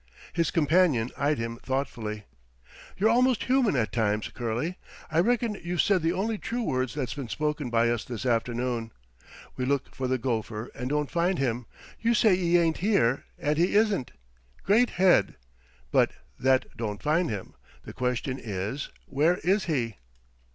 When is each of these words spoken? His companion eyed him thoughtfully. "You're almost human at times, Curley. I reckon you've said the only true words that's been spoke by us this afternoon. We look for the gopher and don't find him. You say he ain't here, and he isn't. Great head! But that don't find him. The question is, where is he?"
His 0.33 0.49
companion 0.49 1.11
eyed 1.15 1.37
him 1.37 1.57
thoughtfully. 1.57 2.23
"You're 2.97 3.11
almost 3.11 3.43
human 3.43 3.75
at 3.75 3.91
times, 3.91 4.29
Curley. 4.29 4.79
I 5.11 5.19
reckon 5.19 5.61
you've 5.63 5.83
said 5.83 6.01
the 6.01 6.11
only 6.11 6.39
true 6.39 6.63
words 6.63 6.95
that's 6.95 7.13
been 7.13 7.27
spoke 7.29 7.59
by 7.69 7.87
us 7.91 8.03
this 8.03 8.25
afternoon. 8.25 8.93
We 9.57 9.65
look 9.65 9.93
for 9.93 10.07
the 10.07 10.17
gopher 10.17 10.71
and 10.73 10.89
don't 10.89 11.11
find 11.11 11.37
him. 11.37 11.67
You 11.99 12.15
say 12.15 12.35
he 12.35 12.57
ain't 12.57 12.77
here, 12.77 13.25
and 13.37 13.59
he 13.59 13.75
isn't. 13.75 14.09
Great 14.63 14.89
head! 14.89 15.35
But 15.91 16.09
that 16.39 16.75
don't 16.75 17.03
find 17.03 17.29
him. 17.29 17.53
The 17.83 17.93
question 17.93 18.39
is, 18.41 18.89
where 19.05 19.37
is 19.43 19.65
he?" 19.65 19.97